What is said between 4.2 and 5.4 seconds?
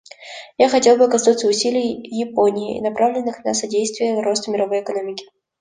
росту мировой экономики.